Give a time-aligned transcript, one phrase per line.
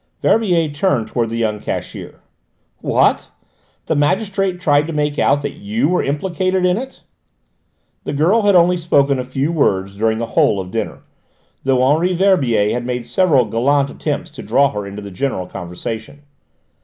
[0.23, 2.21] Verbier turned towards the young cashier.
[2.79, 3.29] "What?
[3.85, 7.03] The magistrate tried to make out that you were implicated in it?"
[8.05, 11.01] The girl had only spoken a few words during the whole of dinner,
[11.67, 16.21] although Henri Verbier had made several gallant attempts to draw her into the general conversation.